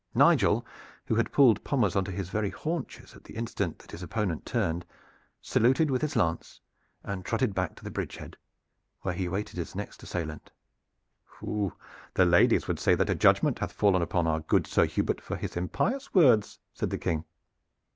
Nigel, 0.15 0.65
who 1.05 1.13
had 1.13 1.31
pulled 1.31 1.63
Pommers 1.63 1.95
on 1.95 2.03
to 2.05 2.11
his 2.11 2.27
very 2.29 2.49
haunches 2.49 3.13
at 3.13 3.23
the 3.23 3.35
instant 3.35 3.77
that 3.77 3.91
his 3.91 4.01
opponent 4.01 4.47
turned, 4.47 4.83
saluted 5.43 5.91
with 5.91 6.01
his 6.01 6.15
lance 6.15 6.59
and 7.03 7.23
trotted 7.23 7.53
back 7.53 7.75
to 7.75 7.83
the 7.83 7.91
bridge 7.91 8.15
head, 8.17 8.35
where 9.01 9.13
he 9.13 9.25
awaited 9.25 9.57
his 9.57 9.75
next 9.75 10.01
assailant. 10.01 10.49
"The 11.39 12.25
ladies 12.25 12.67
would 12.67 12.79
say 12.79 12.95
that 12.95 13.11
a 13.11 13.13
judgment 13.13 13.59
hath 13.59 13.73
fallen 13.73 14.01
upon 14.01 14.25
our 14.25 14.39
good 14.39 14.65
Sir 14.65 14.85
Hubert 14.87 15.21
for 15.21 15.35
his 15.35 15.55
impious 15.55 16.15
words," 16.15 16.57
said 16.73 16.89
the 16.89 16.97
King. 16.97 17.23